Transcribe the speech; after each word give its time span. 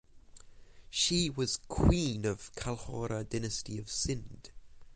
She 0.89 1.29
was 1.29 1.59
queen 1.67 2.25
of 2.25 2.51
Kalhora 2.55 3.23
dynasty 3.23 3.77
of 3.77 3.87
Sindh. 3.91 4.49